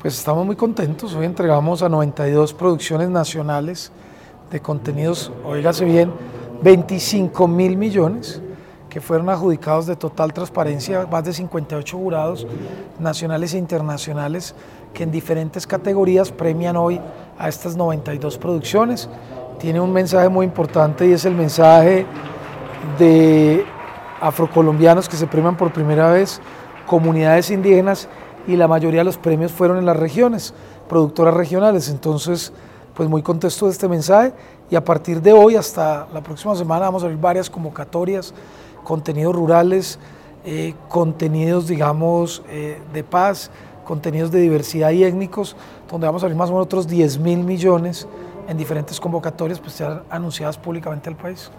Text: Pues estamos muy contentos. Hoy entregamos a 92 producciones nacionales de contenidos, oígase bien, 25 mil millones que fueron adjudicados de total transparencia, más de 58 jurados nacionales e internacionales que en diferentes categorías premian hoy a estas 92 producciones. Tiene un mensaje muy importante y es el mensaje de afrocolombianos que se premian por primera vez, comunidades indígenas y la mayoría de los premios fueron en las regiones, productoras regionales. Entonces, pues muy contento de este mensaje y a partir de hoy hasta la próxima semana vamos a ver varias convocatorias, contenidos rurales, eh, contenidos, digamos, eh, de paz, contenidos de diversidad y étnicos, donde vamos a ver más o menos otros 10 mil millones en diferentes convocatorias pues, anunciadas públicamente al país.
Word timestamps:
Pues 0.00 0.16
estamos 0.16 0.46
muy 0.46 0.56
contentos. 0.56 1.14
Hoy 1.14 1.26
entregamos 1.26 1.82
a 1.82 1.88
92 1.90 2.54
producciones 2.54 3.10
nacionales 3.10 3.92
de 4.50 4.58
contenidos, 4.58 5.30
oígase 5.44 5.84
bien, 5.84 6.10
25 6.62 7.46
mil 7.46 7.76
millones 7.76 8.40
que 8.88 9.02
fueron 9.02 9.28
adjudicados 9.28 9.84
de 9.84 9.96
total 9.96 10.32
transparencia, 10.32 11.06
más 11.06 11.24
de 11.24 11.34
58 11.34 11.98
jurados 11.98 12.46
nacionales 12.98 13.52
e 13.52 13.58
internacionales 13.58 14.54
que 14.94 15.02
en 15.02 15.10
diferentes 15.10 15.66
categorías 15.66 16.32
premian 16.32 16.78
hoy 16.78 16.98
a 17.38 17.50
estas 17.50 17.76
92 17.76 18.38
producciones. 18.38 19.06
Tiene 19.58 19.80
un 19.80 19.92
mensaje 19.92 20.30
muy 20.30 20.46
importante 20.46 21.06
y 21.06 21.12
es 21.12 21.26
el 21.26 21.34
mensaje 21.34 22.06
de 22.98 23.66
afrocolombianos 24.18 25.10
que 25.10 25.18
se 25.18 25.26
premian 25.26 25.58
por 25.58 25.70
primera 25.74 26.10
vez, 26.10 26.40
comunidades 26.86 27.50
indígenas 27.50 28.08
y 28.46 28.56
la 28.56 28.68
mayoría 28.68 29.00
de 29.00 29.04
los 29.04 29.18
premios 29.18 29.52
fueron 29.52 29.78
en 29.78 29.86
las 29.86 29.96
regiones, 29.96 30.54
productoras 30.88 31.34
regionales. 31.34 31.88
Entonces, 31.88 32.52
pues 32.94 33.08
muy 33.08 33.22
contento 33.22 33.66
de 33.66 33.72
este 33.72 33.88
mensaje 33.88 34.32
y 34.70 34.76
a 34.76 34.84
partir 34.84 35.20
de 35.22 35.32
hoy 35.32 35.56
hasta 35.56 36.06
la 36.12 36.20
próxima 36.22 36.54
semana 36.54 36.86
vamos 36.86 37.02
a 37.02 37.08
ver 37.08 37.16
varias 37.16 37.48
convocatorias, 37.48 38.34
contenidos 38.84 39.34
rurales, 39.34 39.98
eh, 40.44 40.74
contenidos, 40.88 41.66
digamos, 41.66 42.42
eh, 42.48 42.80
de 42.92 43.04
paz, 43.04 43.50
contenidos 43.84 44.30
de 44.30 44.40
diversidad 44.40 44.90
y 44.90 45.04
étnicos, 45.04 45.56
donde 45.90 46.06
vamos 46.06 46.22
a 46.22 46.26
ver 46.26 46.36
más 46.36 46.50
o 46.50 46.52
menos 46.52 46.66
otros 46.66 46.86
10 46.86 47.18
mil 47.18 47.44
millones 47.44 48.06
en 48.48 48.56
diferentes 48.56 49.00
convocatorias 49.00 49.60
pues, 49.60 49.82
anunciadas 50.08 50.56
públicamente 50.56 51.08
al 51.08 51.16
país. 51.16 51.50